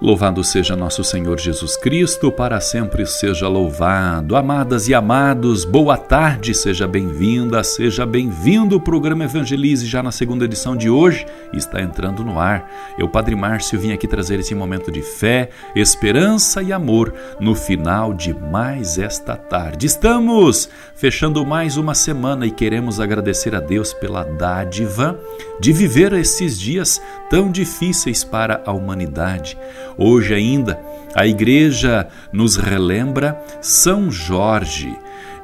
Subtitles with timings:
[0.00, 4.36] Louvado seja nosso Senhor Jesus Cristo, para sempre seja louvado.
[4.36, 8.76] Amadas e amados, boa tarde, seja bem-vinda, seja bem-vindo.
[8.76, 12.70] O programa Evangelize, já na segunda edição de hoje, está entrando no ar.
[12.96, 18.14] Eu, Padre Márcio, vim aqui trazer esse momento de fé, esperança e amor no final
[18.14, 19.86] de mais esta tarde.
[19.86, 25.18] Estamos fechando mais uma semana e queremos agradecer a Deus pela dádiva
[25.58, 29.58] de viver esses dias tão difíceis para a humanidade.
[29.96, 30.80] Hoje ainda,
[31.14, 34.96] a igreja nos relembra São Jorge.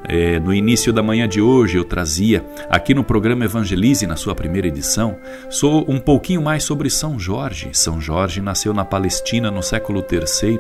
[0.07, 4.35] É, no início da manhã de hoje eu trazia aqui no programa Evangelize, na sua
[4.35, 5.17] primeira edição,
[5.49, 7.71] sou um pouquinho mais sobre São Jorge.
[7.73, 10.59] São Jorge nasceu na Palestina no século III,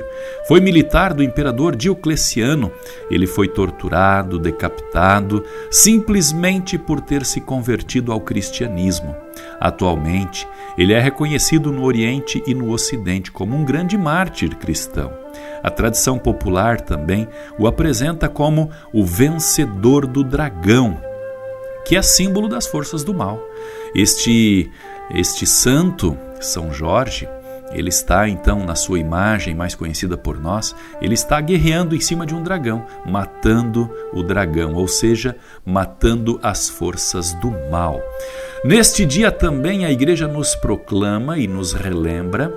[0.49, 2.73] foi militar do imperador Diocleciano.
[3.11, 9.15] Ele foi torturado, decapitado, simplesmente por ter se convertido ao cristianismo.
[9.61, 10.49] Atualmente,
[10.79, 15.13] ele é reconhecido no Oriente e no Ocidente como um grande mártir cristão.
[15.65, 17.27] A tradição popular também
[17.59, 21.01] o apresenta como o vencedor do dragão,
[21.87, 23.41] que é símbolo das forças do mal.
[23.95, 24.71] Este
[25.11, 27.29] este santo, São Jorge,
[27.73, 32.25] ele está então na sua imagem mais conhecida por nós, ele está guerreando em cima
[32.25, 38.01] de um dragão, matando o dragão, ou seja, matando as forças do mal.
[38.65, 42.53] Neste dia também a igreja nos proclama e nos relembra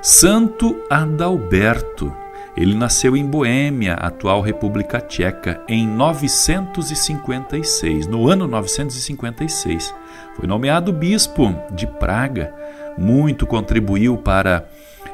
[0.00, 2.21] Santo Adalberto.
[2.56, 9.94] Ele nasceu em Boêmia, atual República Tcheca, em 956, no ano 956.
[10.36, 12.52] Foi nomeado bispo de Praga,
[12.98, 14.66] muito contribuiu para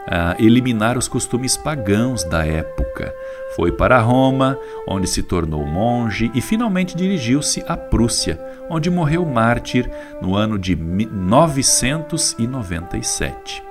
[0.09, 3.14] uh, eliminar os costumes pagãos da época.
[3.55, 9.88] Foi para Roma, onde se tornou monge e finalmente dirigiu-se à Prússia, onde morreu mártir
[10.21, 13.62] no ano de 997.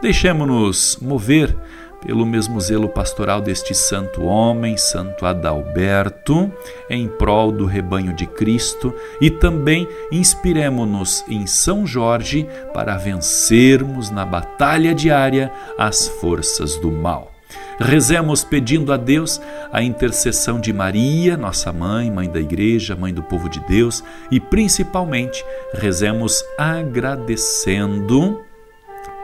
[0.00, 1.56] Deixemos-nos mover
[2.00, 6.52] pelo mesmo zelo pastoral deste santo homem, Santo Adalberto,
[6.88, 14.24] em prol do rebanho de Cristo e também inspiremo-nos em São Jorge para vencermos na
[14.24, 17.32] batalha diária as forças do mal.
[17.80, 19.40] Rezemos pedindo a Deus
[19.72, 24.40] a intercessão de Maria, nossa mãe, mãe da igreja, mãe do povo de Deus, e
[24.40, 28.44] principalmente rezemos agradecendo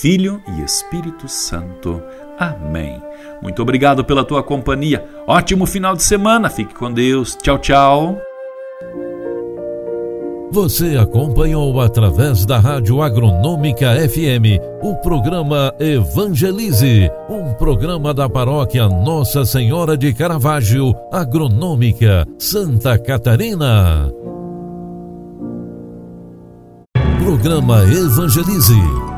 [0.00, 2.02] Filho e Espírito Santo.
[2.38, 3.02] Amém.
[3.42, 5.04] Muito obrigado pela tua companhia.
[5.26, 6.48] Ótimo final de semana.
[6.48, 7.36] Fique com Deus.
[7.36, 8.18] Tchau, tchau.
[10.50, 19.44] Você acompanhou através da Rádio Agronômica FM o programa Evangelize, um programa da paróquia Nossa
[19.44, 24.10] Senhora de Caravaggio, Agronômica, Santa Catarina.
[27.22, 29.17] Programa Evangelize.